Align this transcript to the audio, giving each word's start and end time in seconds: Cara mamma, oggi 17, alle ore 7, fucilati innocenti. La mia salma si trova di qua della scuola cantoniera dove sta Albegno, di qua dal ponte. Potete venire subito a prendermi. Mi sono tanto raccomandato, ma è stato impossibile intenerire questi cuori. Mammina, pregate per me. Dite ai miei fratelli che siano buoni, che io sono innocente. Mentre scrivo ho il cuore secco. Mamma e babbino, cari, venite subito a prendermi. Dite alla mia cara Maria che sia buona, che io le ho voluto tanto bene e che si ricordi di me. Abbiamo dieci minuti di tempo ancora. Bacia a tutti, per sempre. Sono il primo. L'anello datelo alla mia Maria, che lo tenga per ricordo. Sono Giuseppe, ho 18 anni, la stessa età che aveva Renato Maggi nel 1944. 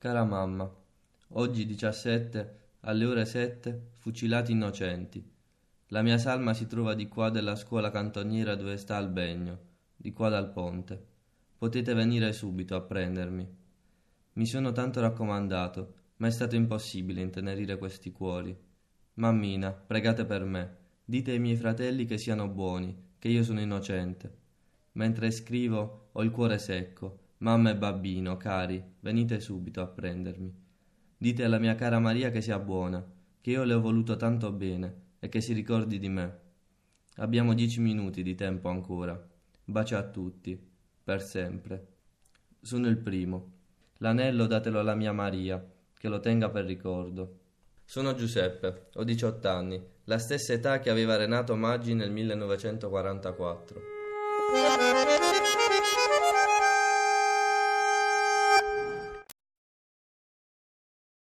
Cara 0.00 0.24
mamma, 0.24 0.66
oggi 1.32 1.66
17, 1.66 2.58
alle 2.80 3.04
ore 3.04 3.26
7, 3.26 3.88
fucilati 3.98 4.52
innocenti. 4.52 5.22
La 5.88 6.00
mia 6.00 6.16
salma 6.16 6.54
si 6.54 6.66
trova 6.66 6.94
di 6.94 7.06
qua 7.06 7.28
della 7.28 7.54
scuola 7.54 7.90
cantoniera 7.90 8.54
dove 8.54 8.78
sta 8.78 8.96
Albegno, 8.96 9.58
di 9.94 10.10
qua 10.14 10.30
dal 10.30 10.52
ponte. 10.52 11.06
Potete 11.54 11.92
venire 11.92 12.32
subito 12.32 12.76
a 12.76 12.80
prendermi. 12.80 13.46
Mi 14.32 14.46
sono 14.46 14.72
tanto 14.72 15.02
raccomandato, 15.02 15.94
ma 16.16 16.28
è 16.28 16.30
stato 16.30 16.56
impossibile 16.56 17.20
intenerire 17.20 17.76
questi 17.76 18.10
cuori. 18.10 18.56
Mammina, 19.16 19.70
pregate 19.70 20.24
per 20.24 20.44
me. 20.44 20.76
Dite 21.04 21.32
ai 21.32 21.40
miei 21.40 21.56
fratelli 21.56 22.06
che 22.06 22.16
siano 22.16 22.48
buoni, 22.48 23.16
che 23.18 23.28
io 23.28 23.42
sono 23.42 23.60
innocente. 23.60 24.34
Mentre 24.92 25.30
scrivo 25.30 26.08
ho 26.12 26.22
il 26.22 26.30
cuore 26.30 26.56
secco. 26.56 27.28
Mamma 27.42 27.70
e 27.70 27.76
babbino, 27.76 28.36
cari, 28.36 28.82
venite 29.00 29.40
subito 29.40 29.80
a 29.80 29.86
prendermi. 29.86 30.54
Dite 31.16 31.42
alla 31.42 31.58
mia 31.58 31.74
cara 31.74 31.98
Maria 31.98 32.30
che 32.30 32.42
sia 32.42 32.58
buona, 32.58 33.02
che 33.40 33.50
io 33.50 33.64
le 33.64 33.72
ho 33.72 33.80
voluto 33.80 34.16
tanto 34.16 34.52
bene 34.52 35.14
e 35.18 35.30
che 35.30 35.40
si 35.40 35.54
ricordi 35.54 35.98
di 35.98 36.08
me. 36.10 36.38
Abbiamo 37.16 37.54
dieci 37.54 37.80
minuti 37.80 38.22
di 38.22 38.34
tempo 38.34 38.68
ancora. 38.68 39.18
Bacia 39.64 39.96
a 39.96 40.02
tutti, 40.02 40.58
per 41.02 41.22
sempre. 41.22 41.86
Sono 42.60 42.88
il 42.88 42.98
primo. 42.98 43.52
L'anello 43.98 44.46
datelo 44.46 44.78
alla 44.78 44.94
mia 44.94 45.12
Maria, 45.12 45.66
che 45.96 46.08
lo 46.08 46.20
tenga 46.20 46.50
per 46.50 46.66
ricordo. 46.66 47.38
Sono 47.86 48.14
Giuseppe, 48.14 48.88
ho 48.92 49.02
18 49.02 49.48
anni, 49.48 49.82
la 50.04 50.18
stessa 50.18 50.52
età 50.52 50.78
che 50.78 50.90
aveva 50.90 51.16
Renato 51.16 51.56
Maggi 51.56 51.94
nel 51.94 52.10
1944. 52.10 53.99